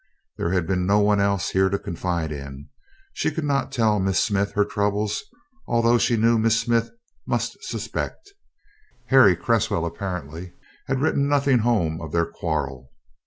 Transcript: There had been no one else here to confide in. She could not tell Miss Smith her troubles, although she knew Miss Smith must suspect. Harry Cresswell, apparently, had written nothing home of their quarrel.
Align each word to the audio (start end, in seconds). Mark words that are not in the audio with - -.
There 0.37 0.49
had 0.49 0.65
been 0.65 0.87
no 0.87 0.97
one 0.97 1.19
else 1.21 1.51
here 1.51 1.69
to 1.69 1.77
confide 1.77 2.31
in. 2.31 2.69
She 3.13 3.29
could 3.29 3.43
not 3.43 3.71
tell 3.71 3.99
Miss 3.99 4.19
Smith 4.19 4.53
her 4.53 4.65
troubles, 4.65 5.23
although 5.67 5.99
she 5.99 6.17
knew 6.17 6.39
Miss 6.39 6.59
Smith 6.59 6.89
must 7.27 7.63
suspect. 7.63 8.31
Harry 9.09 9.35
Cresswell, 9.35 9.85
apparently, 9.85 10.53
had 10.87 11.01
written 11.01 11.29
nothing 11.29 11.59
home 11.59 12.01
of 12.01 12.13
their 12.13 12.25
quarrel. 12.25 12.89